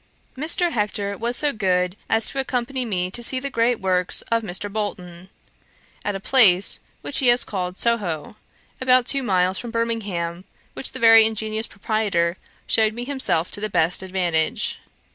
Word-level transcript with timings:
Mr. 0.35 0.71
Hector 0.71 1.15
was 1.15 1.37
so 1.37 1.53
good 1.53 1.95
as 2.09 2.27
to 2.31 2.39
accompany 2.39 2.85
me 2.85 3.11
to 3.11 3.21
see 3.21 3.39
the 3.39 3.51
great 3.51 3.79
works 3.79 4.23
of 4.31 4.41
Mr. 4.41 4.67
Bolton, 4.67 5.29
at 6.03 6.15
a 6.15 6.19
place 6.19 6.79
which 7.01 7.19
he 7.19 7.27
has 7.27 7.43
called 7.43 7.77
Soho, 7.77 8.35
about 8.81 9.05
two 9.05 9.21
miles 9.21 9.59
from 9.59 9.69
Birmingham, 9.69 10.43
which 10.73 10.93
the 10.93 10.97
very 10.97 11.23
ingenious 11.23 11.67
proprietor 11.67 12.37
shewed 12.65 12.95
me 12.95 13.05
himself 13.05 13.51
to 13.51 13.61
the 13.61 13.69
best 13.69 14.01
advantage. 14.01 14.79